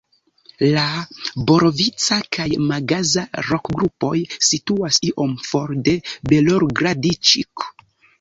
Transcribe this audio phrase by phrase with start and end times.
[0.75, 0.83] La
[1.49, 4.13] Borovica- kaj Magaza-rokgrupoj
[4.47, 5.95] situas iom for de
[6.33, 7.67] Belogradĉik.